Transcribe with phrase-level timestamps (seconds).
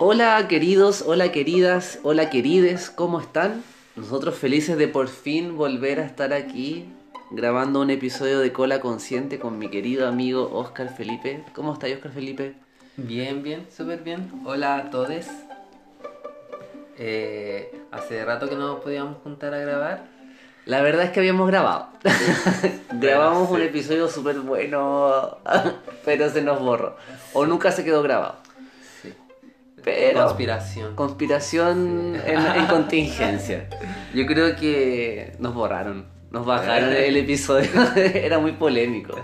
[0.00, 3.62] Hola queridos, hola queridas, hola querides, ¿cómo están?
[3.94, 6.88] Nosotros felices de por fin volver a estar aquí
[7.30, 11.44] grabando un episodio de Cola Consciente con mi querido amigo Oscar Felipe.
[11.54, 12.56] ¿Cómo está Oscar Felipe?
[12.96, 14.32] Bien, bien, súper bien.
[14.44, 15.26] Hola a todos.
[16.98, 20.06] Eh, hace rato que no podíamos juntar a grabar.
[20.66, 21.90] La verdad es que habíamos grabado.
[22.94, 25.38] Grabamos un episodio súper bueno,
[26.04, 26.96] pero se nos borró.
[27.32, 28.43] O nunca se quedó grabado.
[29.84, 30.24] Pero...
[30.24, 30.94] Conspiración.
[30.96, 33.68] Conspiración en, en contingencia.
[34.14, 39.14] Yo creo que nos borraron, nos bajaron el episodio, era muy polémico.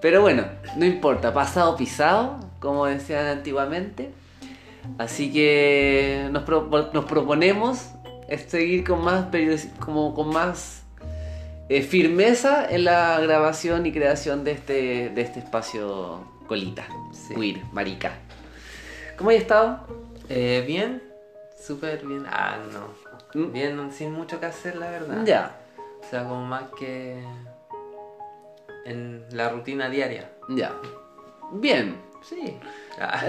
[0.00, 0.44] Pero bueno,
[0.76, 4.10] no importa, pasado pisado, como decían antiguamente.
[4.98, 7.88] Así que nos, pro- nos proponemos
[8.48, 9.26] seguir con más
[9.80, 10.82] como con más
[11.70, 17.34] eh, firmeza en la grabación y creación de este, de este espacio colita, Sí.
[17.34, 18.12] queer, marica.
[19.16, 19.80] ¿Cómo has estado?
[20.28, 21.02] Eh, bien,
[21.60, 22.24] súper bien.
[22.28, 23.40] Ah, no.
[23.40, 23.52] Mm.
[23.52, 25.24] Bien, sin mucho que hacer, la verdad.
[25.24, 25.56] Ya,
[26.04, 27.22] O sea, como más que
[28.84, 30.30] en la rutina diaria.
[30.50, 30.72] ya.
[31.52, 31.96] Bien.
[32.22, 32.58] Sí.
[33.00, 33.20] Ah.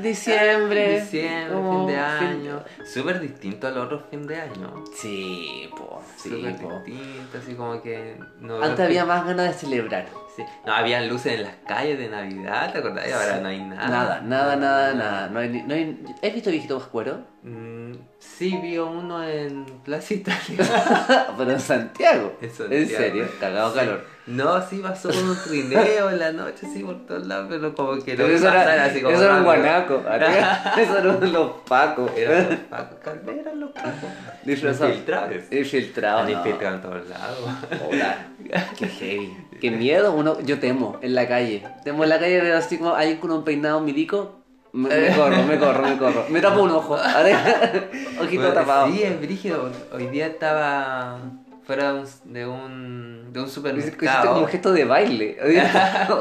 [0.00, 1.00] Diciembre.
[1.00, 2.64] Diciembre, fin de fin- año.
[2.84, 4.84] Súper distinto al otro fin de año.
[4.96, 6.02] Sí, po.
[6.16, 6.80] Sí, Súper po.
[6.84, 8.18] distinto, así como que...
[8.40, 10.06] No Antes había más ganas de celebrar.
[10.36, 10.42] Sí.
[10.66, 13.06] No, había luces en las calles de Navidad, ¿te acordás?
[13.08, 13.42] Y ahora Sí.
[13.42, 13.88] no hay nada.
[13.88, 15.28] Nada, nada, nada, nada.
[15.28, 17.18] No hay, no hay- ¿Has visto Viejito Pascuero?
[17.44, 20.58] Mm, sí, vio uno en Plaza Italia.
[21.38, 22.36] Pero en Santiago.
[22.40, 22.86] En En Santiago.
[22.96, 23.78] serio, cagado Sí.
[23.78, 24.13] calor.
[24.26, 28.02] No, sí, pasó con un trineo en la noche, sí, por todos lados, pero como
[28.02, 30.02] que Pero vi eso era, así como eso era un guanaco.
[30.78, 32.10] Eso eran los pacos.
[32.16, 34.08] Eran los pacos, Calvé, eran los pacos.
[34.44, 34.94] Disfrazados.
[34.94, 35.34] Infiltrados.
[35.50, 36.30] Infiltrados.
[36.30, 36.74] No.
[36.74, 37.38] en todos lados.
[37.86, 38.28] Hola.
[38.78, 39.36] Qué heavy.
[39.60, 40.14] Qué miedo.
[40.14, 41.62] Uno, yo temo en la calle.
[41.84, 44.40] Temo en la calle, veo así como alguien con un peinado milico.
[44.72, 46.26] Me, me corro, me corro, me corro.
[46.30, 46.94] Me tapo un ojo.
[46.94, 48.88] Ojito Bueno, tapado.
[48.88, 49.70] Sí, es brígido.
[49.92, 51.18] Hoy día estaba
[51.64, 54.28] fuera de un, de un, de un Hiciste supermercado.
[54.28, 55.36] como un gesto de baile.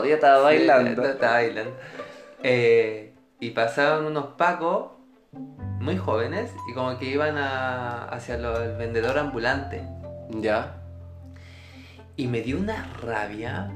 [0.04, 1.04] Día estaba bailando.
[1.04, 1.76] Sí, estaba bailando.
[2.44, 4.92] Eh, y pasaban unos pacos
[5.80, 9.84] muy jóvenes y como que iban a, hacia lo- el vendedor ambulante.
[10.30, 10.78] Ya.
[12.16, 13.70] Y me dio una rabia.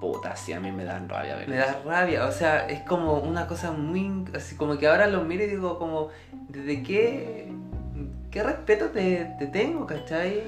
[0.00, 2.26] Puta, sí, a mí me dan rabia Me da rabia.
[2.26, 4.24] O sea, es como una cosa muy...
[4.34, 6.08] Así como que ahora lo miro y digo como...
[6.48, 7.52] ¿Desde qué...
[8.32, 10.42] ¿Qué respeto te, te tengo, cachai?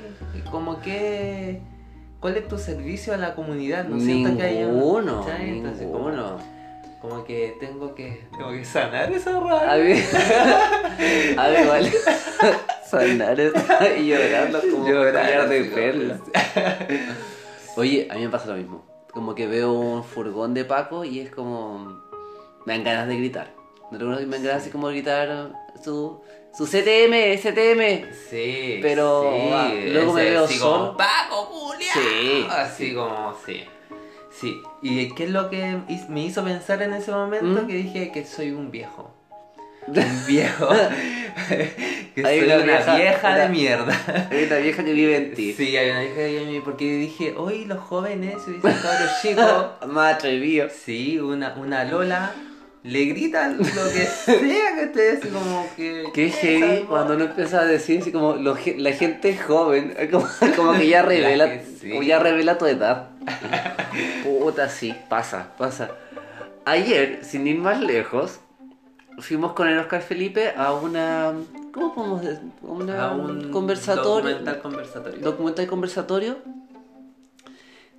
[0.51, 1.61] Como que...
[2.19, 3.85] ¿Cuál es tu servicio a la comunidad?
[3.85, 4.67] No siento que haya...
[4.67, 5.59] Ninguno, ¿cachai?
[5.59, 6.39] Entonces, como- ninguno.
[7.03, 9.85] Como que tengo que, tengo que sanar esa A rabia.
[9.85, 10.01] mí,
[11.37, 11.91] a mí igual.
[12.91, 13.39] Sonar
[13.99, 16.21] y llorando como Llorar, de perlas.
[17.77, 18.83] Oye, a mí me pasa lo mismo.
[19.13, 22.01] Como que veo un furgón de Paco y es como.
[22.65, 23.53] Me dan ganas de gritar.
[23.91, 25.53] No recuerdo que me dan ganas así como de gritar
[25.83, 26.23] su.
[26.57, 28.07] Su CTM, CTM.
[28.31, 28.79] Sí.
[28.81, 30.87] Pero, sí, ah, luego me veo así solo.
[30.87, 31.93] como, Paco, Julia.
[31.95, 32.95] Sí, Así sí.
[32.95, 33.65] como, sí.
[34.41, 34.63] Sí.
[34.83, 35.79] ¿Y qué es lo que
[36.09, 37.63] me hizo pensar en ese momento?
[37.63, 37.67] ¿Mm?
[37.67, 39.13] Que dije que soy un viejo.
[39.87, 40.69] Un viejo.
[42.15, 44.29] que Hay soy una una, vieja- vieja, una- de mierda.
[44.31, 45.53] Hay una vieja que vive en ti.
[45.53, 46.61] Sí, hay una vieja que vive en mí.
[46.65, 49.67] Porque dije, hoy los jóvenes, hubiesen cabros chicos.
[49.89, 50.69] Más atrevido.
[50.71, 52.33] Sí, una, una Lola
[52.85, 56.05] le gritan lo que sea que esté así como que.
[56.13, 60.27] Qué heavy cuando uno empieza a decir así como lo la gente es joven, como,
[60.55, 61.91] como que ya revela, que sí.
[61.91, 63.09] como ya revela tu edad.
[64.23, 65.93] Puta, sí, pasa, pasa.
[66.67, 68.39] Ayer, sin ir más lejos,
[69.19, 71.33] fuimos con el Oscar Felipe a una,
[71.73, 72.51] ¿cómo podemos decir?
[72.63, 75.21] Una, a un conversatorio, documental conversatorio.
[75.21, 76.39] documental conversatorio,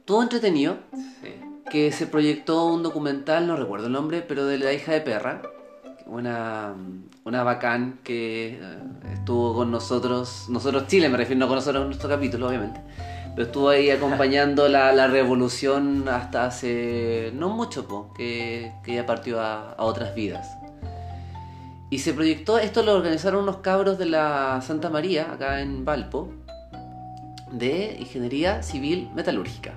[0.06, 0.78] todo entretenido,
[1.23, 1.44] sí.
[1.69, 5.41] Que se proyectó un documental, no recuerdo el nombre, pero de la hija de perra.
[6.05, 6.75] Una,
[7.23, 8.77] una bacán que eh,
[9.13, 12.79] estuvo con nosotros, nosotros Chile, me refiero no con nosotros en nuestro capítulo, obviamente.
[13.35, 19.05] Pero estuvo ahí acompañando la, la revolución hasta hace no mucho, po, que, que ya
[19.05, 20.55] partió a, a otras vidas.
[21.90, 26.31] Y se proyectó, esto lo organizaron unos cabros de la Santa María, acá en Valpo,
[27.51, 29.73] de Ingeniería Civil Metalúrgica.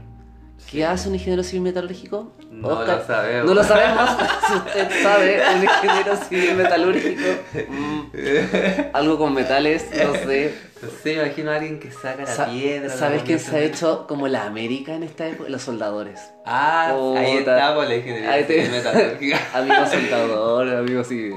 [0.70, 2.32] ¿Qué hace un ingeniero civil metalúrgico?
[2.50, 3.46] No lo sabemos.
[3.46, 4.10] No lo sabemos.
[4.48, 7.22] si usted sabe, un ingeniero civil metalúrgico.
[7.68, 8.00] mm,
[8.92, 10.54] algo con metales, no sé.
[10.82, 12.90] No sé, imagino a alguien que saca la Sa- piedra.
[12.90, 15.48] ¿Sabes quién se ha hecho como la América en esta época?
[15.48, 16.20] Los soldadores.
[16.44, 17.56] Ah, ahí Puta.
[17.56, 19.40] está, pues la ingeniería Ahí te- civil metalúrgica.
[19.54, 21.30] Amigos soldadores, amigos sí.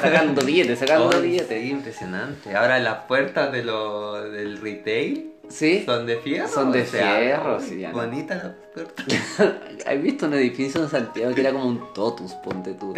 [0.00, 1.60] Sacando billetes, sacando Oh, billetes.
[1.62, 2.54] Sí, impresionante.
[2.56, 5.82] Ahora las puertas de lo, del retail ¿Sí?
[5.84, 6.48] son de fierro.
[6.48, 7.98] Son de o sea, fierro, sí, ya no.
[7.98, 9.04] Bonita la puerta.
[9.86, 12.94] ¿Has visto un edificio en Santiago que era como un totus, ponte tú?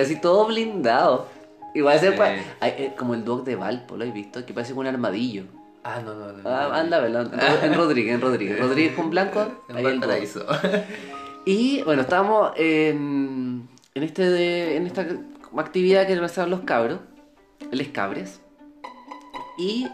[0.00, 1.26] Así todo blindado.
[1.74, 2.06] Igual Sí.
[2.06, 2.14] se
[2.66, 4.44] eh, como el dog de Valpo, ¿lo has visto?
[4.44, 5.44] Que parece como un armadillo.
[5.84, 6.48] Ah, no, no, no.
[6.48, 7.64] Ah, anda, ¿verdad?
[7.64, 8.58] En Rodríguez, en Rodríguez.
[8.60, 10.00] Rodríguez con blanco, En ahí el.
[11.46, 15.06] Y bueno, estábamos en, en, este de- en esta
[15.56, 16.98] actividad que realizaban los cabros,
[17.70, 18.40] les cabres.
[19.58, 19.88] Y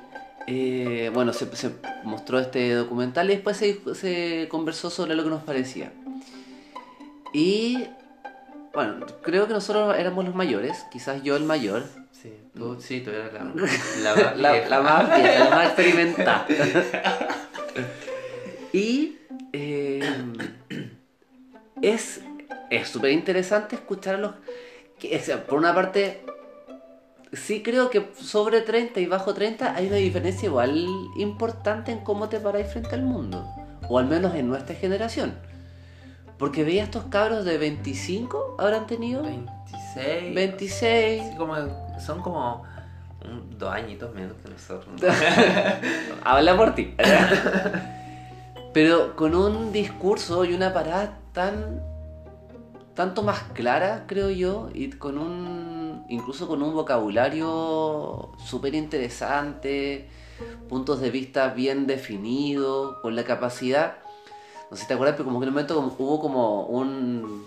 [0.46, 1.72] eh, bueno, se, se
[2.04, 5.92] mostró este documental y después se, se conversó sobre lo que nos parecía.
[7.32, 7.86] Y
[8.72, 11.84] bueno, creo que nosotros éramos los mayores, quizás yo el mayor,
[12.22, 13.44] Sí, tú, sí, tú eras la, la
[14.16, 16.46] más la, la más vieja, la más experimentada.
[18.72, 19.18] y
[19.52, 20.00] eh,
[21.82, 22.22] es
[22.70, 24.32] es súper interesante escuchar a los...
[24.98, 26.22] Que, o sea, por una parte,
[27.32, 30.86] sí creo que sobre 30 y bajo 30 hay una diferencia igual
[31.16, 33.46] importante en cómo te paráis frente al mundo.
[33.88, 35.34] O al menos en nuestra generación.
[36.38, 40.34] Porque veía estos cabros de 25, habrán tenido 26.
[40.34, 41.54] 26, Sí, como,
[41.98, 42.62] son como
[43.24, 44.94] un- dos añitos menos que nosotros.
[46.24, 46.94] Habla por ti.
[48.72, 51.80] Pero con un discurso y una parada tan.
[52.94, 55.85] tanto más clara, creo yo, y con un.
[56.08, 60.08] Incluso con un vocabulario súper interesante,
[60.68, 63.98] puntos de vista bien definidos, con la capacidad.
[64.70, 67.46] No sé si te acuerdas, pero como que en un momento como- hubo como un.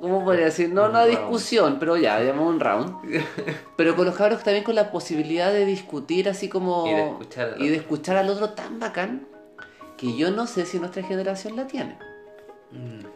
[0.00, 0.68] ¿Cómo podría decir?
[0.72, 1.10] No Un una round.
[1.18, 2.96] discusión, pero ya, llamamos un round.
[3.76, 6.86] Pero con los cabros también con la posibilidad de discutir así como...
[6.86, 7.82] Y de escuchar al y de otro.
[7.82, 9.26] escuchar al otro tan bacán
[9.96, 11.96] que yo no sé si nuestra generación la tiene.
[12.72, 13.06] Mm,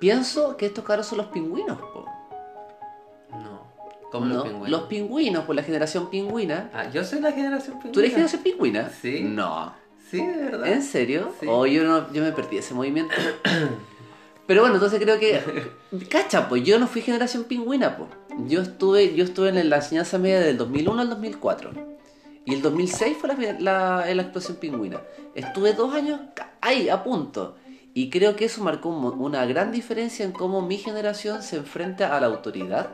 [0.00, 2.06] Pienso que estos cabros son los pingüinos, po.
[4.12, 4.20] No.
[4.20, 4.34] ¿Cómo ¿No?
[4.34, 4.70] los pingüinos?
[4.70, 6.70] Los pingüinos, por la generación pingüina.
[6.74, 7.92] Ah, yo soy la generación pingüina.
[7.92, 8.90] ¿Tú eres generación pingüina?
[8.90, 9.20] Sí.
[9.24, 9.74] No.
[10.10, 10.66] Sí, de verdad.
[10.68, 11.32] ¿En serio?
[11.40, 11.46] Sí.
[11.48, 13.14] O yo, no, yo me perdí ese movimiento.
[14.46, 15.40] Pero bueno, entonces creo que.
[16.10, 18.10] Cacha, pues yo no fui generación pingüina, pues.
[18.48, 21.70] Yo estuve, yo estuve en la enseñanza media del 2001 al 2004.
[22.44, 25.00] Y el 2006 fue la, la, la explosión pingüina.
[25.34, 26.20] Estuve dos años
[26.60, 27.56] ahí, a punto.
[27.94, 32.16] Y creo que eso marcó un- una gran diferencia en cómo mi generación se enfrenta
[32.16, 32.90] a la autoridad.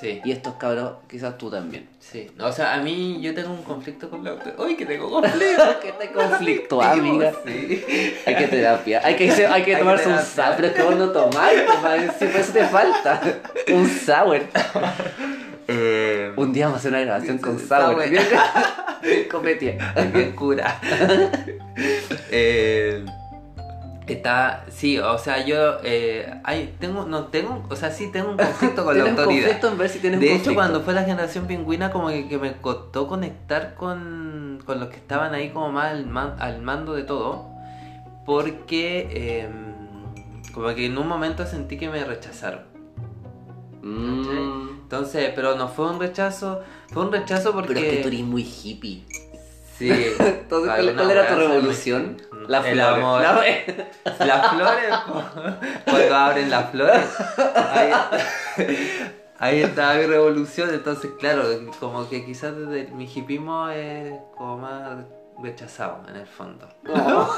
[0.00, 0.20] Sí.
[0.24, 1.88] Y estos cabros, quizás tú también.
[1.98, 2.30] Sí.
[2.38, 4.60] O sea, a mí yo tengo un conflicto con la autoridad.
[4.60, 5.78] ¡Uy, que tengo conflicto!
[5.82, 7.32] ¿Qué te conflicto, amiga?
[7.44, 7.84] Sí.
[8.26, 9.00] Hay que terapia.
[9.04, 10.54] Hay que, hay que Hay tomarse que un sour.
[10.56, 12.10] Pero es que vos no tomáis, compadre.
[12.18, 13.20] Si por eso te falta.
[13.72, 14.40] Un sour.
[15.70, 17.94] Eh, Un día vamos a hacer una grabación con Sour.
[18.02, 18.02] sour.
[19.30, 19.94] Cometía.
[20.14, 20.80] bien cura.
[22.30, 23.04] eh,
[24.14, 26.32] está, sí, o sea, yo eh,
[26.78, 29.42] tengo, no tengo, o sea, sí tengo un conflicto con la autoridad.
[29.44, 32.38] conflicto en ver si tienes De hecho, cuando fue la generación pingüina, como que, que
[32.38, 36.94] me costó conectar con, con los que estaban ahí como más al, man- al mando
[36.94, 37.46] de todo,
[38.26, 42.62] porque em, como que en un momento sentí que me rechazaron.
[43.82, 46.60] Mm, Entonces, pero no fue un rechazo,
[46.92, 47.68] fue un rechazo porque...
[47.74, 49.04] pero es que tú eres muy hippie.
[49.78, 49.90] Sí.
[50.18, 52.16] Entonces, ¿cuál, era tu revolución?
[52.30, 52.48] ¿sabes?
[52.48, 52.88] La El flor.
[52.94, 53.22] amor.
[53.22, 54.94] La- Las flores,
[55.84, 57.06] cuando abren las flores,
[57.54, 57.92] ahí,
[59.38, 60.70] ahí está mi revolución.
[60.70, 61.44] Entonces, claro,
[61.78, 65.04] como que quizás desde mi hipismo es como más
[65.42, 66.68] rechazado en el fondo.
[66.88, 67.32] Oh,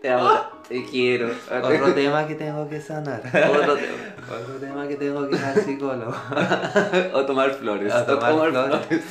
[0.00, 0.30] te amo,
[0.68, 1.30] te quiero.
[1.62, 3.22] Otro tema que tengo que sanar.
[3.26, 3.96] Otro tema.
[4.40, 6.14] Otro tema que tengo que ir al psicólogo.
[7.14, 7.92] O tomar flores.
[7.92, 9.02] O tomar flores.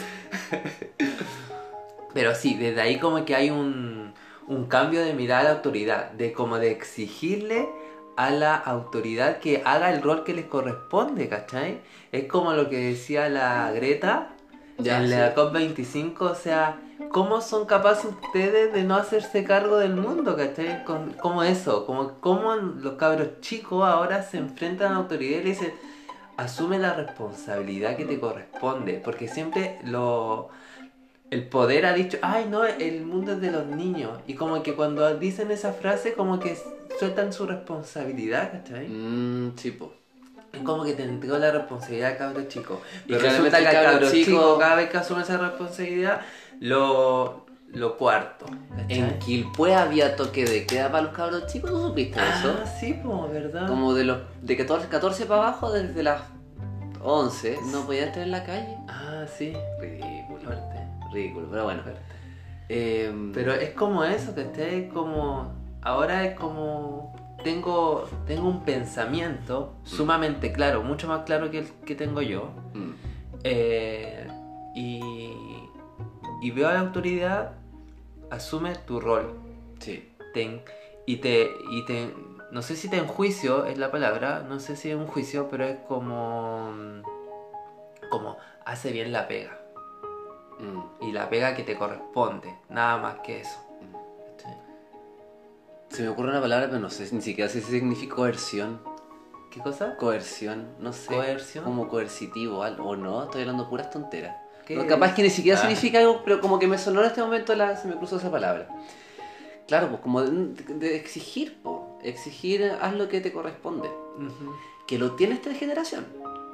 [2.13, 4.13] Pero sí, desde ahí como que hay un,
[4.48, 7.75] un cambio de mirada a la autoridad, de como de exigirle
[8.15, 11.84] a la autoridad que haga el rol que les corresponde, ¿cachai?
[12.12, 14.36] Es como lo que decía la Greta
[14.77, 15.20] Ya, en sí.
[15.20, 20.84] la COP25, o sea, ¿cómo son capaces ustedes de no hacerse cargo del mundo, ¿cachai?
[20.84, 21.86] ¿Cómo eso?
[21.86, 25.74] Como, ¿Cómo los cabros chicos ahora se enfrentan a la autoridad y le dicen,
[26.38, 29.00] asume la responsabilidad que te corresponde?
[29.00, 30.50] Porque siempre lo...
[31.32, 34.20] El poder ha dicho, ay no, el mundo es de los niños.
[34.27, 36.56] Y como que cuando dicen esa frase, como que
[37.00, 38.88] sueltan su responsabilidad, ¿cachai?
[38.88, 39.94] Mmm, chipo.
[40.51, 42.82] Es como que te entregó la responsabilidad al cabro chico.
[43.06, 45.38] Y Pero claramente resulta que el al cabro chico, chico- cada vez que asume esa
[45.38, 46.22] responsabilidad,
[46.60, 48.46] lo, lo cuarto.
[48.75, 49.00] ¿cachai?
[49.00, 52.56] En Quilpue había toque de queda para los cabros chicos, ¿tú supiste eso?
[52.62, 53.68] Ah, sí, pues, ¿verdad?
[53.68, 56.22] Como de los de 14, 14 para abajo, desde las
[57.01, 58.77] 11, no podían estar en la calle.
[58.88, 59.53] Ah, sí.
[59.82, 60.82] Ridículo, Fuerte,
[61.13, 61.82] ridículo, pero bueno.
[62.70, 65.53] Eh, Pero es como eso, que esté como...
[65.82, 67.13] Ahora es como...
[67.43, 72.51] Tengo, tengo un pensamiento sumamente claro, mucho más claro que el que tengo yo.
[72.74, 72.91] mm,
[73.43, 74.27] Eh,
[74.75, 75.34] y,
[76.41, 77.51] y veo a la autoridad
[78.32, 79.34] asume tu rol.
[79.79, 80.10] Sí.
[81.05, 82.13] Y te, y te,
[82.51, 85.65] no sé si te enjuicio es la palabra, no sé si es un juicio, pero
[85.65, 86.72] es como,
[88.10, 89.60] como hace bien la pega.
[90.60, 91.05] Mm.
[91.07, 93.60] Y la pega que te corresponde, nada más que eso.
[95.89, 98.81] Se me ocurre una palabra, pero no sé ni siquiera sé si significa coerción.
[99.51, 99.95] ¿Qué cosa?
[99.98, 101.13] Coerción, no sé.
[101.13, 101.63] Coerción.
[101.63, 104.36] Como coercitivo o no, estoy hablando puras tonteras.
[104.65, 105.13] ¿Qué No, capaz es?
[105.13, 105.62] que ni siquiera Ah.
[105.62, 108.31] significa algo, pero como que me sonó en este momento, la, se me cruzó esa
[108.31, 108.67] palabra.
[109.67, 110.31] Claro, pues como de,
[110.74, 112.00] de exigir, po.
[112.01, 113.88] exigir, haz lo que te corresponde.
[114.17, 114.53] Ujú.
[114.88, 116.05] Que lo tiene esta generación.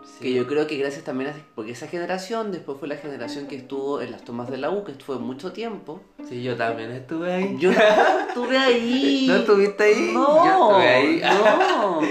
[0.03, 0.24] Sí.
[0.24, 1.34] Que yo creo que gracias también a...
[1.56, 4.84] Porque esa generación después fue la generación que estuvo en las tomas de la U,
[4.84, 6.01] que estuvo mucho tiempo.
[6.27, 7.58] Sí, yo también estuve ahí.
[7.60, 7.72] Yo
[8.27, 9.25] estuve ahí.
[9.27, 10.12] ¿No estuviste ahí?
[10.13, 11.22] No, Yo estuve ahí.
[11.22, 12.01] no.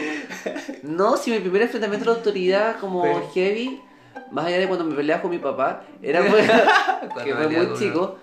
[0.83, 3.81] No, si mi primer enfrentamiento a la autoridad como Pero- heavy,
[4.31, 6.23] más allá de cuando me peleaba con mi papá, era
[7.25, 8.17] que fue muy chico,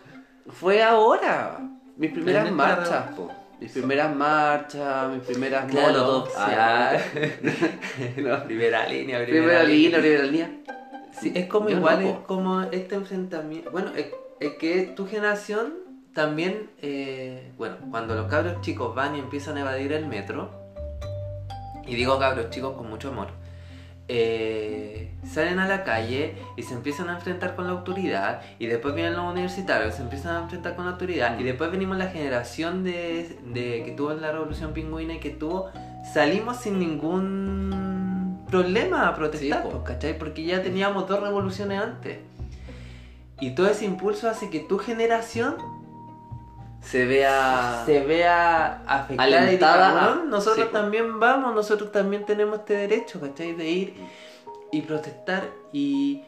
[0.50, 1.60] fue ahora.
[1.98, 3.32] Mis primeras marchas, po.
[3.60, 6.28] Mis primeras marchas, mis primeras Claro, molotov.
[6.28, 6.98] sí, Ah,
[8.18, 8.44] no.
[8.44, 10.52] primera línea, primera, primera línea, primera línea.
[11.14, 13.72] Sí, es como Yo igual, no, es como este enfrentamiento.
[13.72, 14.08] Bueno, es,
[14.42, 15.74] es que tu generación
[16.14, 20.50] también, eh, bueno, cuando los cabros chicos van y empiezan a evadir el metro,
[21.88, 23.28] y digo cabros chicos con mucho amor,
[24.08, 28.94] eh, salen a la calle y se empiezan a enfrentar con la autoridad, y después
[28.96, 32.84] vienen los universitarios, se empiezan a enfrentar con la autoridad, y después venimos la generación
[32.84, 35.72] de, de que tuvo la revolución pingüina y que tuvo,
[36.14, 39.70] salimos sin ningún problema a protestar, Sí, po.
[39.72, 40.18] pues, ¿cachai?
[40.18, 42.20] Porque ya teníamos dos revoluciones antes.
[43.42, 45.56] Y todo ese impulso hace que tu generación
[46.86, 47.84] Se vea.
[47.86, 52.60] se vea afectada y diga, Alentada a- "Weón, nosotros sí, también vamos, nosotros también tenemos
[52.60, 53.54] este derecho, ¿cachai?
[53.54, 53.94] De ir
[54.72, 56.24] y protestar y,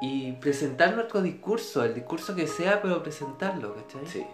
[0.00, 4.06] y presentar nuestro discurso, el discurso que sea, pero presentarlo, ¿cachai?
[4.06, 4.26] Sí.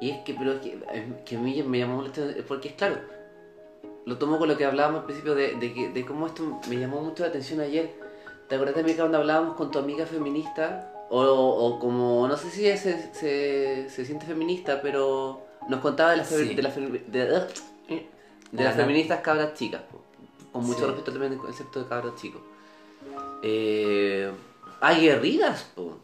[0.00, 2.68] Y es que, pero es que, eh, que a mí me llamó la atención, porque
[2.70, 2.96] es claro,
[4.04, 6.76] lo tomo con lo que hablábamos al principio de, de, que- de cómo esto me
[6.76, 7.92] llamó mucho la atención ayer.
[8.48, 10.88] ¿Te acuerdas también que cuando hablábamos con tu amiga feminista?
[11.14, 16.16] O, o como, no sé si se, se, se siente feminista, pero nos contaba de
[16.16, 16.54] las, Sí.
[16.54, 17.26] de fe- de,
[18.50, 18.80] de las Ajá.
[18.82, 19.82] feministas cabras chicas,
[20.52, 20.86] con mucho Sí.
[20.86, 22.40] respeto también al concepto de cabros chicos.
[23.42, 24.30] Eh,
[24.80, 25.98] aguerridas, po,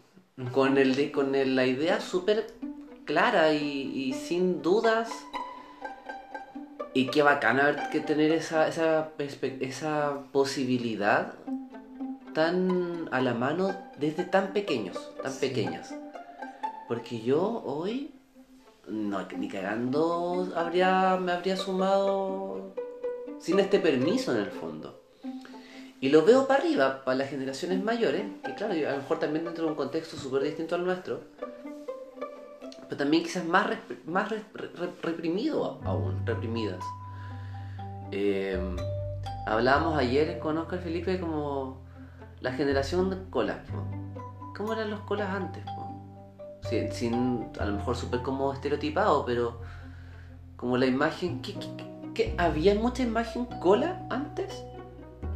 [0.52, 2.46] con, el, con el- la idea súper
[3.06, 3.62] clara y,
[4.08, 5.08] y sin dudas.
[6.92, 9.10] Y qué bacana haber que tener esa, esa,
[9.60, 11.32] esa posibilidad
[12.34, 15.48] tan a la mano desde tan pequeños, tan Sí.
[15.48, 15.94] pequeñas.
[16.86, 18.14] Porque yo hoy,
[18.88, 22.74] no, ni cagando habría, me habría sumado
[23.38, 25.00] sin este permiso en el fondo.
[26.00, 29.44] Y lo veo para arriba, para las generaciones mayores, que claro, a lo mejor también
[29.44, 31.20] dentro de un contexto súper distinto al nuestro,
[32.88, 33.66] pero también quizás más,
[34.06, 36.82] más re- re- reprimido aún, reprimidas.
[38.12, 38.58] Eh,
[39.46, 41.82] hablábamos ayer con Oscar Felipe como
[42.40, 43.56] la generación de colas.
[43.70, 43.84] po.
[44.56, 45.62] ¿Cómo eran los colas antes?
[46.68, 49.60] Sin, sin- a lo mejor súper como estereotipado, pero
[50.56, 51.40] como la imagen...
[51.42, 51.54] ¿qué,
[52.14, 52.34] qué-?
[52.38, 54.62] ¿Había mucha imagen cola antes?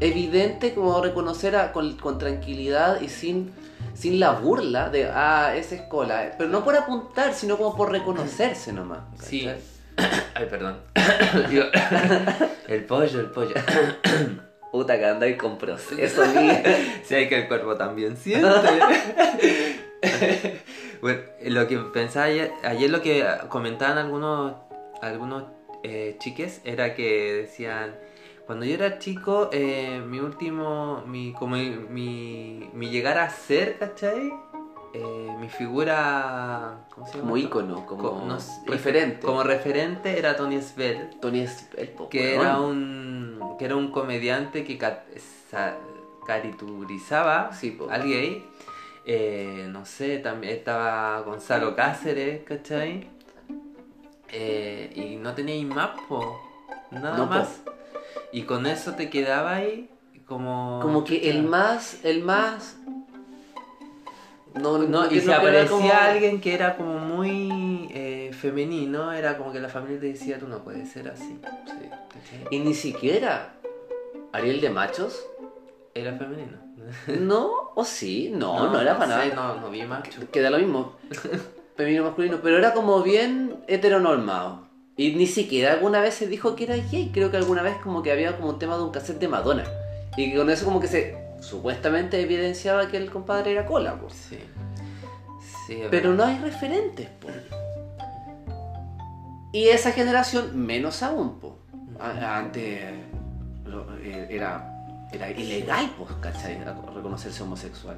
[0.01, 3.53] Evidente como reconocer a- con, con tranquilidad y sin,
[3.95, 6.27] sin la burla de, ah, esa es cola.
[6.27, 9.01] eh, Pero no por apuntar, sino como por reconocerse nomás.
[9.21, 9.49] Sí.
[10.35, 10.79] Ay, perdón.
[12.69, 13.55] El pollo, el pollo.
[14.73, 16.63] Puta que andáis con proceso, amiga.
[17.05, 18.49] Si hay que el cuerpo también siente.
[21.03, 24.55] bueno, lo que pensaba ayer, ayer lo que comentaban algunos,
[25.03, 25.45] algunos
[25.83, 27.95] eh, chiques era que decían,
[28.47, 34.33] cuando yo era chico, eh, mi último, mi, como mi, mi llegar a ser, ¿cachai?
[34.95, 37.23] Eh, mi figura, ¿cómo se llama?
[37.23, 39.27] Como ícono, como Co- no referente.
[39.27, 44.77] Como referente era Tony Svel, Tony Spell, que era un que era un comediante que
[44.77, 45.05] ca-
[45.51, 45.77] sa-
[46.27, 48.47] caricaturizaba Sí, al gay.
[49.05, 53.09] Eh, no sé, también estaba Gonzalo Cáceres, ¿cachai?
[54.31, 56.39] Eh, y no teníais más, po.
[56.91, 57.31] Nada No, po.
[57.35, 57.63] más.
[58.31, 59.91] Y con eso te quedaba ahí
[60.27, 60.79] como...
[60.83, 62.77] Como que el más, el más...
[64.61, 69.13] No, No, y si no queda aparecía como- alguien que era como muy eh, femenino,
[69.13, 71.39] era como que la familia te decía, tú no puedes ser así.
[71.67, 72.37] Sí.
[72.51, 73.55] Y ni siquiera
[74.33, 75.25] Ariel de Machos.
[75.95, 76.59] Era femenino.
[77.21, 79.55] No, o sí, no, no, era para sé, nada.
[79.55, 80.21] No, no vi macho.
[80.33, 80.97] Queda lo mismo.
[81.77, 84.67] Femenino masculino, pero era como bien heteronormado.
[84.97, 87.11] Y ni siquiera alguna vez se dijo que era gay.
[87.15, 89.65] Creo que alguna vez como que había como un tema de un cassette de Madonna.
[90.17, 93.99] Y con eso como que se supuestamente evidenciaba que el compadre era cola.
[94.01, 94.15] Pues.
[94.15, 94.39] Sí.
[95.67, 97.29] Sí, Pero no hay referentes, po.
[99.53, 101.59] Y esa generación, menos aún, po.
[102.01, 106.59] A- Antes eh, era, era ilegal, pues, ¿cachai?
[106.95, 107.97] Reconocerse homosexual.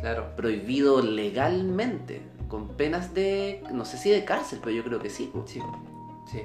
[0.00, 0.34] Claro.
[0.36, 5.30] Prohibido legalmente, con penas de, no sé si de cárcel, pero yo creo que sí.
[5.46, 5.60] Sí,
[6.30, 6.42] sí.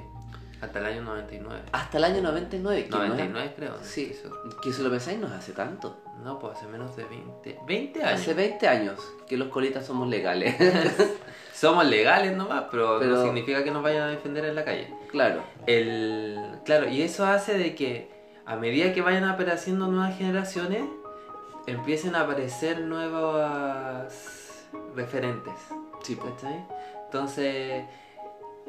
[0.60, 1.62] Hasta el año 99.
[1.72, 2.84] Hasta el año 99.
[2.84, 3.74] que no es- 99 creo.
[3.82, 4.30] Sí, Eso.
[4.62, 5.98] que si lo pensáis no es hace tanto.
[6.24, 7.58] No, pues hace menos de 20.
[7.66, 8.20] 20 años.
[8.20, 10.56] Hace 20 años que los colitas somos legales.
[11.56, 14.92] Somos legales nomás, pero, Pero- no significa que nos vayan a defender en la calle.
[15.10, 15.42] claro.
[15.66, 18.10] El, claro, y eso hace de que
[18.44, 20.84] a medida que vayan apareciendo nuevas generaciones,
[21.66, 25.54] empiecen a aparecer nuevas referentes.
[26.02, 26.26] Sí, po.
[26.26, 26.66] ¿Cachai?
[27.06, 27.84] Entonces,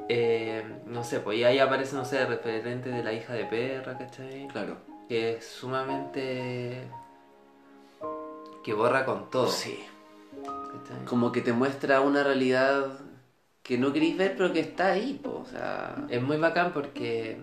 [0.10, 3.46] eh, no sé, pues y ahí aparece, no sé, el referente de la hija de
[3.46, 4.48] perra, ¿cachai?
[4.48, 4.77] Claro.
[5.08, 6.88] Que es sumamente...
[8.63, 9.48] que borra con todo.
[9.48, 9.84] Sí.
[10.44, 11.06] ¿cachai?
[11.06, 13.00] Como que te muestra una realidad
[13.63, 15.42] que no queréis ver, pero que está ahí, po.
[15.42, 15.96] O sea.
[16.10, 17.42] Es muy bacán porque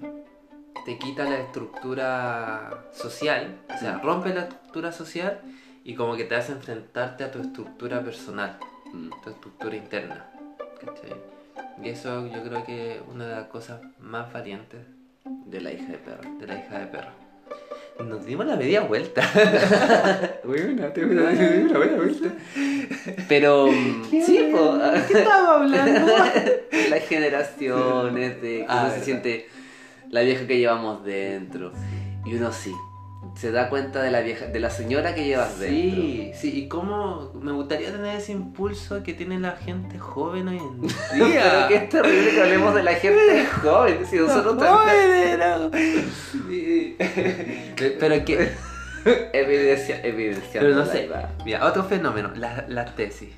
[0.85, 5.41] te quita la estructura social, o sea, rompe la estructura social
[5.83, 8.59] y como que te hace enfrentarte a tu estructura personal,
[8.93, 10.31] mm, tu estructura interna.
[10.81, 11.34] ¿cachai?
[11.83, 14.81] Y eso yo creo que es una de las cosas más valientes
[15.47, 16.31] De la hija de perra.
[16.39, 17.11] de la hija de perro.
[18.05, 19.23] Nos dimos la media vuelta.
[20.45, 22.29] Bueno, te la media vuelta.
[23.29, 23.69] Pero.
[23.69, 24.79] mm, sí, po.
[25.09, 26.13] ¿Qué estaba hablando?
[26.91, 29.05] Las generaciones, de cómo Ah, se verdad.
[29.05, 29.49] siente
[30.11, 31.73] la vieja que llevamos dentro.
[32.27, 32.73] Y uno sí.
[33.37, 36.03] Se da cuenta de la vieja, de la señora que llevas dentro.
[36.03, 40.59] Sí, sí, y cómo me gustaría tener ese impulso que tiene la gente joven hoy
[40.59, 40.81] en
[41.13, 41.67] Pero día.
[41.69, 44.07] que es terrible que hablemos de la gente joven.
[44.09, 45.41] Si nosotros Jóvenes, también.
[45.41, 45.71] no.
[48.01, 48.53] Pero que,
[49.35, 50.61] Evidencia, evidencia.
[50.63, 51.11] pero no sé,
[51.45, 53.31] mira, otro fenómeno, la- las tesis.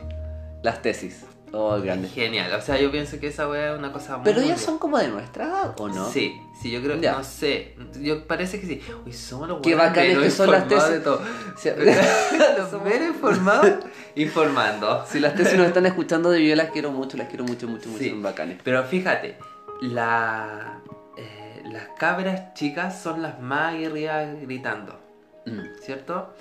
[0.63, 1.25] Las tesis.
[1.59, 2.09] Oh, grande.
[2.09, 4.25] Genial, o sea, yo pienso que esa weá es una cosa muy...
[4.25, 6.09] Pero ellas son como de nuestra edad, ¿o no?
[6.11, 7.75] Sí, sí, yo creo que no sé.
[8.01, 8.83] Yo parece que sí.
[9.07, 10.89] Uy, somos los Qué bacanes que son las tesis.
[10.91, 11.21] de todo.
[11.55, 11.75] O sea,
[12.59, 13.73] los somos- menos informados
[14.17, 15.05] informando.
[15.07, 18.03] Si las tesis nos están escuchando, yo las quiero mucho, las quiero mucho, mucho, mucho,
[18.03, 18.11] Sí.
[18.11, 18.59] son bacanes.
[18.63, 19.37] Pero fíjate,
[19.83, 20.81] la,
[21.17, 24.99] eh, las cabras chicas son las más aguerridas gritando,
[25.47, 25.61] Mm.
[25.81, 26.35] ¿cierto?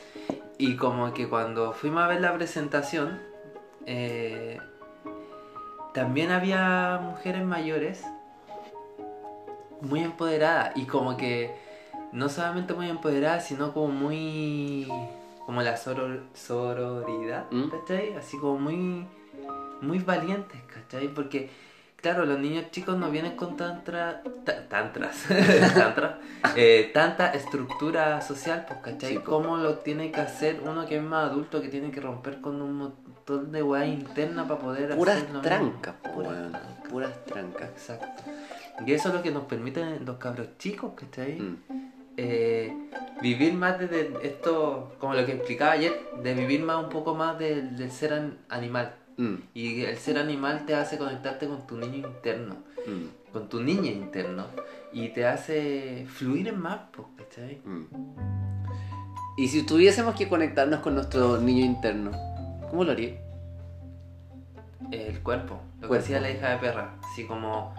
[0.57, 3.21] Y como que cuando fuimos a ver la presentación,
[3.85, 4.57] eh,
[5.95, 8.03] también había mujeres mayores
[9.81, 11.55] muy empoderadas y como que
[12.11, 14.87] no solamente muy empoderadas, sino como muy...
[15.45, 17.69] como la soror- sororidad, ¿Mm?
[17.69, 18.13] ¿cachai?
[18.15, 19.07] Así como muy,
[19.81, 21.07] muy valientes, ¿cachai?
[21.07, 21.49] Porque,
[22.05, 25.23] claro, los niños chicos no vienen con tantra, ta- tantras,
[25.73, 26.19] tantra,
[26.55, 29.13] eh, tanta estructura social, pues, ¿cachai?
[29.15, 29.19] Sí.
[29.23, 32.61] ¿Cómo lo tiene que hacer uno que es más adulto, que tiene que romper con
[32.61, 36.61] un montón de weá interna para poder Puras hacer trancas, Puras trancas.
[36.91, 37.69] Puras trancas.
[37.69, 38.21] Exacto.
[38.85, 41.39] Y eso es lo que nos permiten los cabros chicos, ¿cachai?
[41.39, 41.57] Mm.
[42.17, 42.71] Eh,
[43.19, 47.39] vivir más desde esto, como lo que explicaba ayer, de vivir más un poco más
[47.39, 48.93] del, ser an- animal.
[49.17, 49.35] Mm.
[49.53, 53.31] Y el ser animal te hace conectarte con tu niño interno, Mm.
[53.31, 54.45] con tu niña interno.
[54.93, 57.61] Y te hace fluir en más, pues, ¿cachai?
[57.65, 57.85] Mm.
[59.37, 62.11] Y si tuviésemos que conectarnos con nuestro niño interno,
[62.69, 63.15] ¿cómo lo haría?
[64.91, 67.73] El cuerpo, lo que decía la hija de perra, así como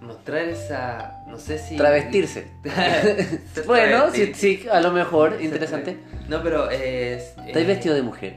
[0.00, 1.76] mostrar esa, no sé si...
[1.76, 2.52] Travestirse.
[3.66, 5.96] Bueno, sí, sí, a lo mejor, interesante.
[6.28, 7.34] No, pero es...
[7.46, 8.36] ¿Estáis eh, vestido de mujer?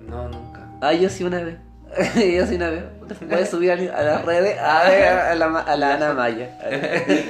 [0.00, 0.53] No, nunca.
[0.84, 1.56] Ah, yo sí una vez.
[2.14, 2.84] yo sí una vez.
[3.22, 6.58] Voy a subir a, las redes a, ver a la, a la Ana Maya.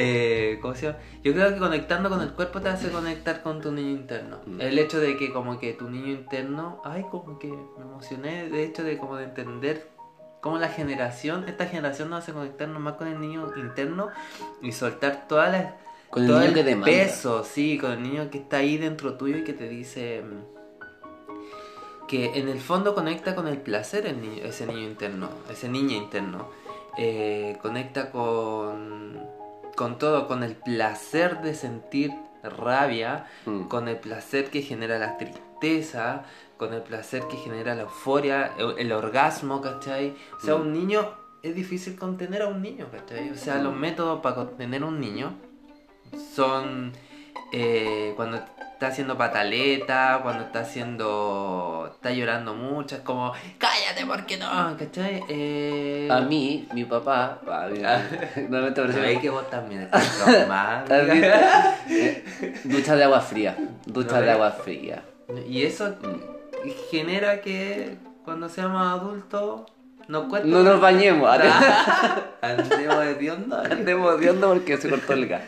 [0.00, 0.98] Eh, ¿Cómo se llama?
[1.24, 4.38] Yo creo que conectando con el cuerpo te hace conectar con tu niño interno.
[4.46, 4.60] Mm.
[4.60, 8.64] El hecho de que como que tu niño interno, ay, como que me emocioné de
[8.64, 9.88] hecho de como de entender
[10.40, 14.10] cómo la generación, esta generación nos hace conectarnos más con el niño interno
[14.62, 15.72] y soltar todas las
[16.10, 16.86] Con el todo niño que demanda.
[16.86, 20.57] peso, sí, con el niño que está ahí dentro tuyo y que te dice mm,
[22.08, 25.96] que en el fondo conecta con el placer el niño, ese niño interno, ese niño
[25.96, 26.48] interno.
[26.96, 29.20] Eh, conecta con,
[29.76, 33.62] con todo, con el placer de sentir rabia, Mm.
[33.68, 36.24] con el placer que genera la tristeza,
[36.56, 40.16] con el placer que genera la euforia, el, el orgasmo, ¿cachai?
[40.36, 40.60] O sea, Mm.
[40.62, 41.08] un niño,
[41.42, 43.30] es difícil contener a un niño, ¿cachai?
[43.30, 43.78] O sea, los Mm.
[43.78, 45.34] métodos para contener a un niño
[46.34, 46.92] son
[47.52, 51.90] eh, cuando está haciendo pataleta, cuando está haciendo.
[51.92, 55.24] está llorando mucho, es como, cállate porque no, ¿cachai?
[55.28, 58.02] Eh, A mí, mi papá, a mí, Ah.
[58.36, 60.84] normalmente se parece ve que vos también estás traumada.
[61.90, 62.24] Eh,
[62.64, 63.56] Ducha de agua fría.
[63.86, 65.02] Ducha No, de agua fría.
[65.48, 66.70] Y eso Mm.
[66.90, 69.62] genera que cuando seamos adultos,
[70.06, 70.46] nos cuesta.
[70.48, 71.28] No nos bañemos,
[72.42, 73.62] Andemos de onda.
[73.62, 75.42] andemos de onda porque se cortó el gas.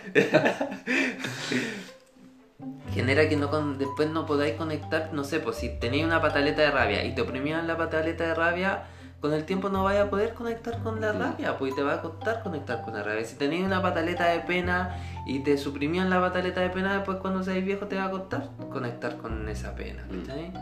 [2.93, 6.63] Genera que no con- después no podáis conectar, no sé, pues si tenéis una pataleta
[6.63, 8.85] de rabia y te oprimían la pataleta de rabia,
[9.21, 11.19] con el tiempo no vais a poder conectar con la Mm.
[11.19, 13.25] rabia, pues y te va a costar conectar con la rabia.
[13.25, 17.43] Si tenéis una pataleta de pena y te suprimían la pataleta de pena, después cuando
[17.43, 20.21] seáis viejo te va a costar conectar con esa pena, Mm.
[20.27, 20.53] ¿cachai?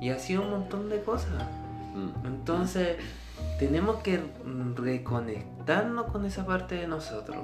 [0.00, 1.30] Y así un montón de cosas.
[1.94, 2.26] Mm.
[2.26, 2.96] Entonces,
[3.58, 4.20] tenemos que
[4.76, 7.38] reconectarnos con esa parte de nosotros,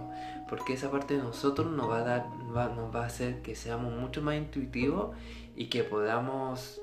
[0.48, 3.54] porque esa parte de nosotros nos va a dar, va- nos va a hacer que
[3.54, 5.16] seamos mucho más intuitivos
[5.56, 6.80] y que podamos,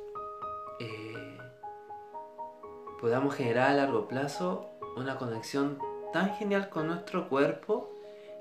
[0.80, 1.38] eh,
[3.00, 4.67] podamos generar a largo plazo
[4.98, 5.78] una conexión
[6.12, 7.89] tan genial con nuestro cuerpo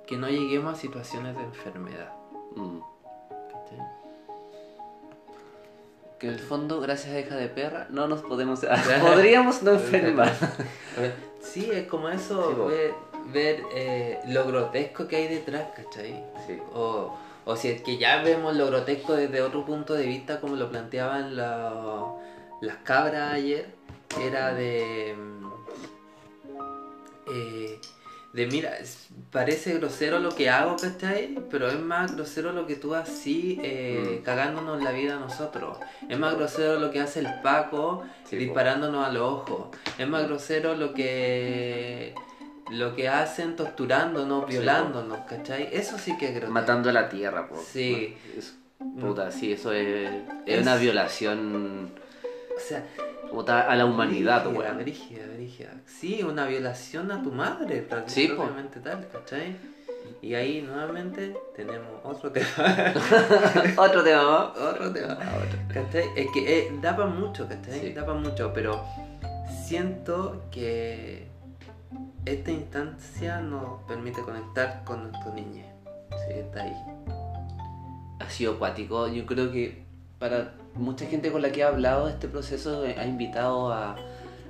[0.07, 2.12] que no lleguemos a situaciones de enfermedad.
[2.57, 2.81] Mm.
[6.20, 8.61] Que en el fondo, gracias a hija de perra, no nos podemos.
[9.00, 10.33] podríamos no enfermar.
[11.40, 12.94] Sí, es como eso, Sí, ver,
[13.33, 16.22] ver, eh, lo grotesco que hay detrás, ¿cachai?
[16.46, 16.59] Sí.
[16.74, 20.56] O, o si es que ya vemos lo grotesco desde otro punto de vista, como
[20.56, 22.04] lo planteaban la-
[22.61, 23.66] las cabras ayer,
[24.22, 25.16] era de.
[25.16, 25.46] mm,
[27.33, 27.80] eh,
[28.32, 28.72] de mira,
[29.32, 31.36] parece grosero lo que hago, ¿cachai?
[31.50, 34.24] Pero es más grosero lo que tú así, eh, Mm.
[34.24, 35.78] cagándonos la vida a nosotros.
[36.08, 39.76] Es más grosero lo que hace el Paco Sí, disparándonos a los ojos.
[39.98, 42.14] Es más grosero lo que
[42.70, 45.68] lo que hacen torturándonos, violándonos, ¿cachai?
[45.72, 46.52] Eso sí que es grotesco.
[46.52, 47.56] Matando a la tierra, po.
[47.60, 48.16] Sí.
[49.00, 50.08] Puta, sí, eso es,
[50.46, 51.90] es Es- una violación
[52.56, 52.84] O sea,
[53.48, 54.78] a la humanidad, weón.
[54.78, 55.70] brígida, brígida.
[55.86, 59.56] Sí, una violación a tu madre, Sí, prácticamente tal, ¿cachai?
[60.22, 62.46] Y ahí nuevamente tenemos otro tema.
[63.76, 64.22] Otro tema
[64.54, 64.58] más.
[64.74, 65.18] otro tema.
[65.72, 66.04] ¿Cachai?
[66.16, 67.80] Es que eh, da para mucho, ¿cachai?
[67.80, 67.92] Sí.
[67.92, 68.84] Da para mucho, pero
[69.66, 71.28] siento que
[72.26, 75.64] esta instancia nos permite conectar con nuestro niño.
[76.10, 76.76] Sí, está ahí.
[78.18, 79.08] ha sido acuático.
[79.08, 79.84] Yo creo que
[80.18, 83.96] para mucha gente con la que he hablado de este proceso eh, ha invitado a,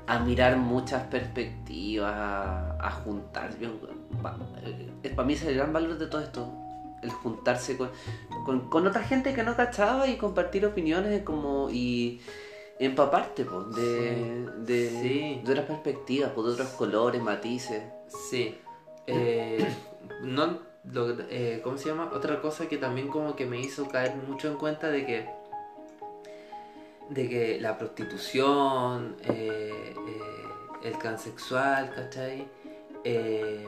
[0.06, 3.58] a mirar muchas perspectivas, a, a juntar.
[3.58, 3.70] Yo,
[4.22, 4.36] pa-
[5.02, 6.52] eh, para mí es el gran valor de todo esto,
[7.02, 7.90] el juntarse con,
[8.44, 12.20] con, con otra gente que no cachaba y compartir opiniones como y
[12.78, 15.42] empaparte po, de, de, Sí.
[15.44, 17.82] de otras perspectivas, po, de otros colores, matices.
[18.30, 18.58] Sí.
[19.06, 19.66] Eh,
[20.22, 22.10] no, lo- eh, ¿Cómo se llama?
[22.14, 25.39] Otra cosa que también como que me hizo caer mucho en cuenta de que
[27.10, 30.44] de que la prostitución, eh, eh,
[30.84, 32.48] el transexual, ¿cachai?
[33.04, 33.66] Eh,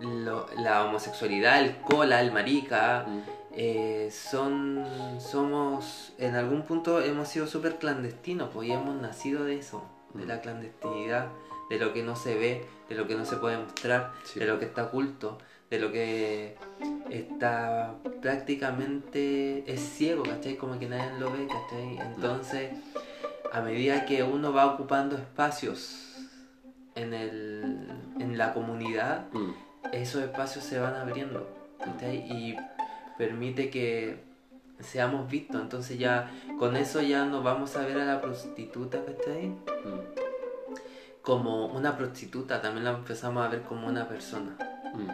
[0.00, 3.20] lo- la homosexualidad, el cola, el marica, Mm.
[3.58, 4.84] eh, son
[5.18, 9.82] somos en algún punto hemos sido súper clandestinos pues y hemos nacido de eso
[10.14, 10.28] de Mm.
[10.28, 11.28] la clandestinidad
[11.70, 14.38] de lo que no se ve de lo que no se puede mostrar Sí.
[14.40, 15.38] de lo que está oculto
[15.70, 16.56] de lo que
[17.10, 20.56] está prácticamente es ciego ¿cachai?
[20.56, 21.98] como que nadie lo ve ¿cachai?
[21.98, 22.70] entonces
[23.52, 26.16] a medida que uno va ocupando espacios
[26.94, 27.88] en el
[28.20, 29.50] en la comunidad Mm.
[29.92, 31.48] esos espacios se van abriendo
[31.78, 32.16] ¿cachai?
[32.30, 32.56] y
[33.18, 34.24] permite que
[34.80, 35.60] seamos vistos.
[35.60, 39.48] Entonces ya con eso ya no vamos a ver a la prostituta, ¿cachai?
[39.48, 40.00] Mm.
[41.22, 44.56] Como una prostituta, también la empezamos a ver como una persona.
[44.96, 45.10] Mm.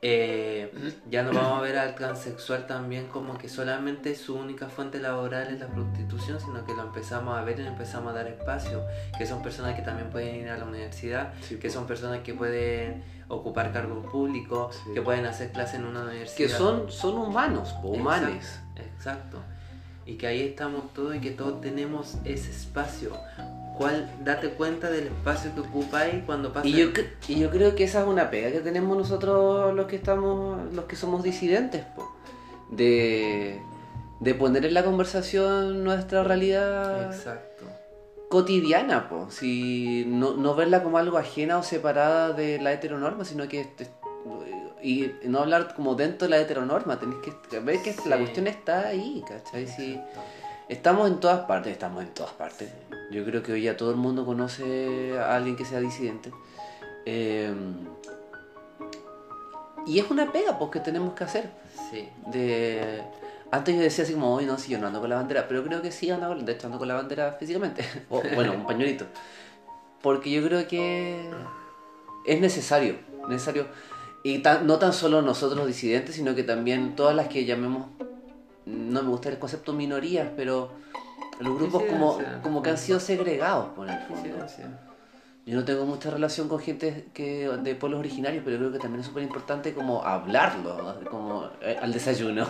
[0.00, 0.72] Eh,
[1.10, 5.48] ya no vamos a ver al transexual también como que solamente su única fuente laboral
[5.52, 8.84] es la prostitución, sino que lo empezamos a ver y le empezamos a dar espacio,
[9.18, 12.32] que son personas que también pueden ir a la universidad, Sí, que son personas que
[12.32, 14.94] pueden ocupar cargos públicos, Sí.
[14.94, 16.36] que pueden hacer clases en una universidad.
[16.36, 18.60] que son, son humanos, humanes.
[18.76, 19.38] Exacto.
[20.06, 23.12] Y que ahí estamos todos y que todos tenemos ese espacio.
[23.78, 26.88] ¿Cuál, date cuenta del espacio que ocupáis cuando pasa Y yo,
[27.28, 30.84] y yo creo que esa es una pega que tenemos nosotros los que estamos, los
[30.86, 32.12] que somos disidentes, po.
[32.70, 33.60] de,
[34.20, 37.64] de poner en la conversación nuestra realidad Exacto.
[38.28, 39.30] cotidiana, po.
[39.30, 43.88] Si no, no verla como algo ajena o separada de la heteronorma, sino que este-
[44.82, 47.16] y no hablar como dentro de la heteronorma, tenés
[47.50, 49.66] que ver que la cuestión está ahí, ¿cachai?
[49.66, 50.00] Si
[50.68, 52.68] estamos en todas partes, estamos en todas partes.
[53.10, 56.30] Yo creo que hoy ya todo el mundo conoce a alguien que sea disidente.
[57.06, 57.52] Eh,
[59.86, 61.50] y es una pega pues, que tenemos que hacer.
[61.90, 62.08] Sí.
[62.26, 63.02] De...
[63.50, 65.64] Antes yo decía así como, hoy no, si yo no ando con la bandera, pero
[65.64, 67.82] creo que sí ando de hecho ando con la bandera físicamente.
[68.10, 69.06] O, bueno, un pañuelito.
[70.02, 71.30] Porque yo creo que
[72.26, 72.96] es necesario,
[73.28, 73.66] necesario.
[74.22, 77.86] Y tan- no tan solo nosotros los disidentes, sino que también todas las que llamemos,
[78.66, 80.70] no me gusta el concepto minorías, pero
[81.40, 84.46] Los grupos como, como que han sido segregados por el fondo.
[85.46, 89.00] Yo no tengo mucha relación con gente que, de pueblos originarios, pero creo que también
[89.00, 92.46] es súper importante como hablarlo, como eh, al desayuno.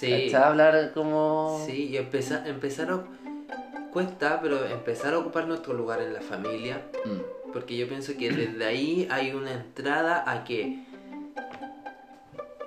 [0.00, 0.32] Sí.
[0.32, 1.60] Hablar como...
[1.66, 3.02] Sí, y empezar, empezar a...
[3.92, 6.86] Cuesta, pero empezar a ocupar nuestro lugar en la familia.
[7.04, 10.84] Mm, Porque yo pienso que desde ahí hay una entrada a que...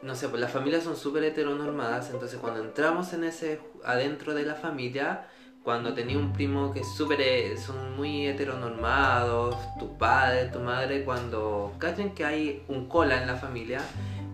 [0.01, 3.61] No sé, pues las familias son súper heteronormadas, entonces cuando entramos en ese...
[3.85, 5.25] adentro de la familia,
[5.63, 7.21] cuando tenía un primo que es súper...
[7.21, 13.27] eh, son muy heteronormados, tu padre, tu madre, cuando cachen que hay un cola en
[13.27, 13.81] la familia,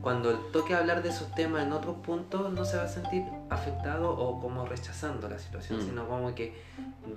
[0.01, 4.09] cuando toque hablar de esos temas en otros puntos no se va a sentir afectado
[4.09, 5.81] o como rechazando la situación, Mm.
[5.89, 6.53] sino como que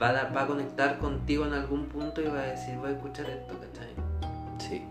[0.01, 2.93] va a, va a conectar contigo en algún punto y va a decir, voy a
[2.93, 3.95] escuchar esto, ¿cachai?
[4.59, 4.85] Sí.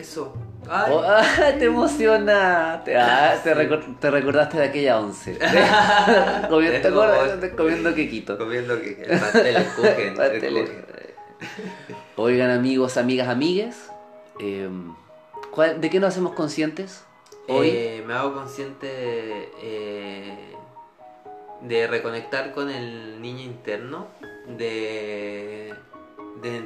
[0.00, 0.34] Eso.
[0.68, 1.22] Ay, Oh, ah,
[1.58, 2.82] te emociona.
[2.84, 5.38] Te, ah, te, recor- te recordaste de aquella once.
[6.48, 7.40] comiendo, ¿te Tengo- acuerdas?
[7.40, 8.36] De comiendo quequito.
[8.36, 9.64] comiendo que el pastel.
[10.16, 10.70] Pasteles.
[12.16, 13.90] Oigan amigos, amigas, amigues.
[14.40, 14.68] eh,
[15.52, 17.04] ¿cuál- ¿De qué nos hacemos conscientes
[17.48, 17.68] hoy?
[17.70, 20.34] Eh, me hago consciente eh,
[21.62, 24.06] de reconectar con el niño interno,
[24.58, 25.74] de,
[26.42, 26.62] de,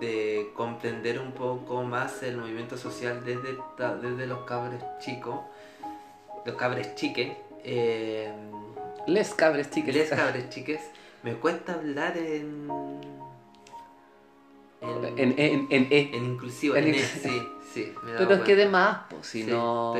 [0.00, 3.56] de comprender un poco más el movimiento social desde,
[4.00, 5.40] desde los cabres chicos,
[6.44, 7.36] los cabres chiques.
[7.64, 8.32] eh,
[9.06, 9.94] Les cabres, chicas.
[9.94, 10.80] les cabres chiques.
[11.22, 12.68] Me cuesta hablar en...
[14.82, 16.10] En, en, en, E.
[16.14, 17.42] en inclusivo, en en E, sí,
[17.72, 17.92] sí.
[18.02, 19.94] me he Pero es que de más, pues, si Sí, no...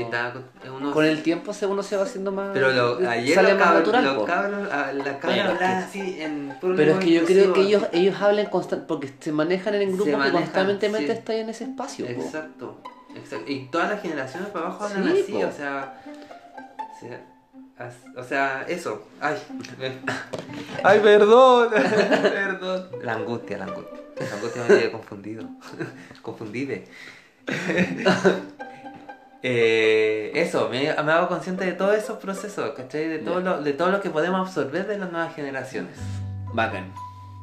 [0.93, 2.51] Con el tiempo uno se va haciendo más...
[2.53, 4.25] Pero lo, ayer sale los más cabros, natural, los po.
[4.25, 7.61] cabros, ah, la Pero es que- así en puro Pero es que yo creo que
[7.63, 11.19] ellos, ellos hablan constantemente, porque se manejan en el Se grupo que manejan, constantemente sí.
[11.19, 12.07] está en ese espacio.
[12.07, 12.13] po.
[12.13, 12.81] Exacto,
[13.15, 13.51] exacto.
[13.51, 15.39] Y todas las generaciones para abajo hablan Sí, así, po.
[15.39, 16.03] o sea,
[16.97, 17.21] o sea,
[17.79, 19.07] as- o sea, eso.
[19.21, 19.37] Ay,
[20.85, 21.69] ay, perdón,
[22.23, 22.89] perdón.
[23.03, 23.99] La angustia, la angustia.
[24.29, 25.45] La angustia me tiene confundido.
[26.23, 26.85] Confundide.
[29.43, 33.09] Eh, eso, me, me hago consciente de todos esos procesos, ¿cachai?
[33.09, 35.97] De todo, lo, de todo lo que podemos absorber de las nuevas generaciones.
[36.53, 36.93] Bacán,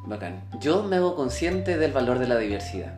[0.06, 0.44] bacán.
[0.60, 2.96] Yo me hago consciente del valor de la diversidad.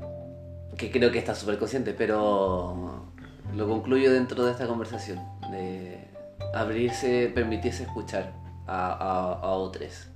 [0.76, 3.06] Que creo que está súper consciente, pero
[3.54, 5.18] lo concluyo dentro de esta conversación.
[5.50, 6.06] De
[6.52, 8.34] abrirse, permitirse escuchar
[8.66, 10.08] a, a, a otros.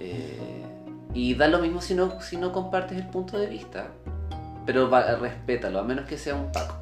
[0.00, 0.64] Eh,
[1.14, 3.88] y da lo mismo si no, si no compartes el punto de vista.
[4.68, 6.74] Pero va- respétalo, a menos que sea un paco.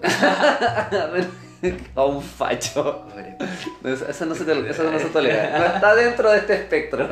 [1.94, 3.06] A un facho.
[3.84, 5.58] Eso, eso no se tolera, eso no se tolera.
[5.58, 7.08] No está dentro de este espectro.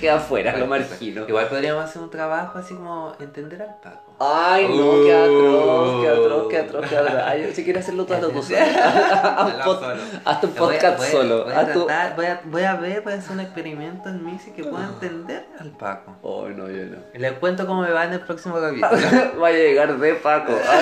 [0.00, 1.26] Queda afuera, lo margino.
[1.28, 4.14] Igual podríamos hacer un trabajo así como entender al Paco.
[4.20, 7.22] Ay, no, qué atroz, qué atroz, qué atroz, qué atroz.
[7.26, 8.50] Ay, yo si quieres hacerlo todas las dos.
[10.24, 11.44] Haz Voy a- podcast voy a- solo.
[11.44, 14.08] Voy a, Haz tu- tratar- voy, a, voy a ver, voy a hacer un experimento
[14.08, 16.12] en mí si que pueda entender al Paco.
[16.46, 16.98] Ay, no, yo no.
[17.14, 19.40] Les cuento cómo me va en el próximo capítulo.
[19.42, 20.52] Va a llegar de Paco.
[20.52, 20.76] A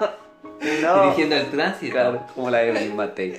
[0.00, 0.10] ver.
[0.82, 1.02] No.
[1.02, 1.92] Dirigiendo el tránsito.
[1.92, 3.38] Claro, como la de Matei.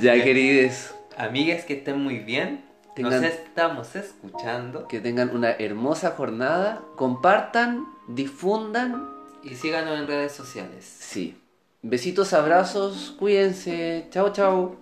[0.00, 0.94] ya, queridos.
[1.16, 2.64] Amigas que estén muy bien.
[2.96, 4.86] Nos estamos escuchando.
[4.86, 6.82] Que tengan una hermosa jornada.
[6.96, 9.08] Compartan, difundan.
[9.42, 10.84] Y síganos en redes sociales.
[10.84, 11.38] Sí.
[11.82, 14.06] Besitos, abrazos, cuídense.
[14.10, 14.81] Chao, chao.